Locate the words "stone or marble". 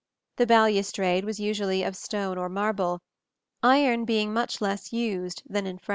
1.95-3.01